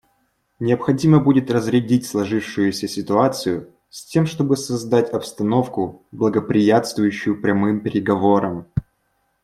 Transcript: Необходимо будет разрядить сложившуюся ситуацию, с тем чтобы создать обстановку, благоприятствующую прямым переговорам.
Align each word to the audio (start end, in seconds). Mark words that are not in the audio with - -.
Необходимо 0.59 1.19
будет 1.19 1.51
разрядить 1.51 2.07
сложившуюся 2.07 2.87
ситуацию, 2.87 3.69
с 3.91 4.03
тем 4.03 4.25
чтобы 4.25 4.57
создать 4.57 5.11
обстановку, 5.11 6.01
благоприятствующую 6.11 7.39
прямым 7.39 7.81
переговорам. 7.81 8.65